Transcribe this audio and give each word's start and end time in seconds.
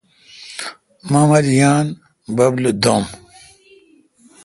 مہ 1.11 1.21
مل 1.29 1.45
یان، 1.59 1.85
بب 2.35 2.53
لو 2.63 2.71
دو°م۔ 2.83 3.03